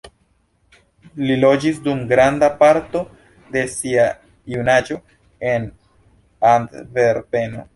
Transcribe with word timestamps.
Li 1.27 1.33
loĝis 1.41 1.77
dum 1.87 1.99
granda 2.13 2.49
parto 2.63 3.01
de 3.57 3.63
sia 3.75 4.07
junaĝo 4.55 4.99
en 5.53 5.69
Antverpeno. 6.55 7.67